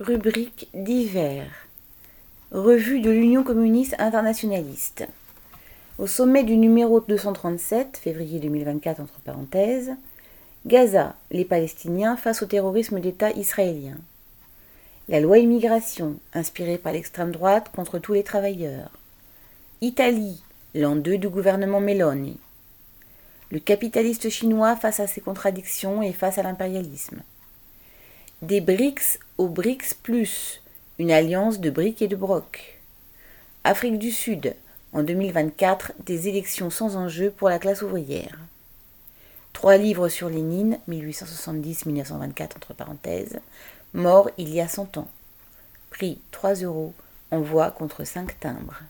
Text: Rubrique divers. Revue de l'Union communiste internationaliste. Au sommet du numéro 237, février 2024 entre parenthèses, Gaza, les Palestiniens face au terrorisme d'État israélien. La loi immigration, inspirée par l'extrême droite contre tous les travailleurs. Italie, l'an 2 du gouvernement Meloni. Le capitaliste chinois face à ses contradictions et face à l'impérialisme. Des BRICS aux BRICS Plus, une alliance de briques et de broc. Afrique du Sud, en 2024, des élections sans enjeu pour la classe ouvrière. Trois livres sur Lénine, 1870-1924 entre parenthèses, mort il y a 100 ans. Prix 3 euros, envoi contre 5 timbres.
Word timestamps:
Rubrique 0.00 0.70
divers. 0.72 1.50
Revue 2.52 3.02
de 3.02 3.10
l'Union 3.10 3.44
communiste 3.44 3.94
internationaliste. 3.98 5.06
Au 5.98 6.06
sommet 6.06 6.42
du 6.42 6.56
numéro 6.56 7.00
237, 7.00 7.98
février 7.98 8.40
2024 8.40 9.00
entre 9.00 9.20
parenthèses, 9.20 9.90
Gaza, 10.64 11.16
les 11.30 11.44
Palestiniens 11.44 12.16
face 12.16 12.40
au 12.40 12.46
terrorisme 12.46 12.98
d'État 12.98 13.30
israélien. 13.32 13.98
La 15.10 15.20
loi 15.20 15.36
immigration, 15.36 16.16
inspirée 16.32 16.78
par 16.78 16.94
l'extrême 16.94 17.32
droite 17.32 17.70
contre 17.70 17.98
tous 17.98 18.14
les 18.14 18.24
travailleurs. 18.24 18.92
Italie, 19.82 20.42
l'an 20.74 20.96
2 20.96 21.18
du 21.18 21.28
gouvernement 21.28 21.80
Meloni. 21.80 22.38
Le 23.50 23.58
capitaliste 23.58 24.30
chinois 24.30 24.76
face 24.76 25.00
à 25.00 25.06
ses 25.06 25.20
contradictions 25.20 26.00
et 26.00 26.14
face 26.14 26.38
à 26.38 26.42
l'impérialisme. 26.42 27.20
Des 28.40 28.62
BRICS 28.62 29.18
aux 29.40 29.48
BRICS 29.48 29.94
Plus, 30.02 30.60
une 30.98 31.10
alliance 31.10 31.60
de 31.60 31.70
briques 31.70 32.02
et 32.02 32.08
de 32.08 32.14
broc. 32.14 32.78
Afrique 33.64 33.98
du 33.98 34.10
Sud, 34.10 34.54
en 34.92 35.02
2024, 35.02 35.92
des 36.04 36.28
élections 36.28 36.68
sans 36.68 36.96
enjeu 36.96 37.30
pour 37.30 37.48
la 37.48 37.58
classe 37.58 37.80
ouvrière. 37.80 38.38
Trois 39.54 39.78
livres 39.78 40.10
sur 40.10 40.28
Lénine, 40.28 40.78
1870-1924 40.90 42.56
entre 42.56 42.74
parenthèses, 42.74 43.40
mort 43.94 44.28
il 44.36 44.52
y 44.52 44.60
a 44.60 44.68
100 44.68 44.98
ans. 44.98 45.08
Prix 45.88 46.20
3 46.32 46.56
euros, 46.56 46.92
envoi 47.30 47.70
contre 47.70 48.04
5 48.04 48.38
timbres. 48.40 48.82